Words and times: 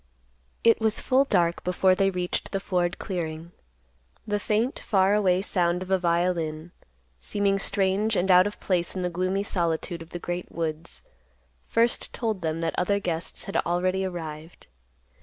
It 0.63 0.81
was 0.81 0.99
full 0.99 1.25
dark 1.25 1.63
before 1.63 1.93
they 1.93 2.09
reached 2.09 2.49
the 2.53 2.59
Ford 2.59 2.97
clearing. 2.97 3.51
The 4.25 4.39
faint, 4.39 4.79
far 4.79 5.13
away 5.13 5.43
sound 5.43 5.83
of 5.83 5.91
a 5.91 5.99
violin, 5.99 6.71
seeming 7.19 7.59
strange 7.59 8.15
and 8.15 8.31
out 8.31 8.47
of 8.47 8.59
place 8.59 8.95
in 8.95 9.03
the 9.03 9.11
gloomy 9.11 9.43
solitude 9.43 10.01
of 10.01 10.09
the 10.09 10.17
great 10.17 10.51
woods, 10.51 11.03
first 11.67 12.15
told 12.15 12.41
them 12.41 12.61
that 12.61 12.73
other 12.79 12.99
guests 12.99 13.43
had 13.43 13.57
already 13.57 14.03
arrived. 14.03 14.65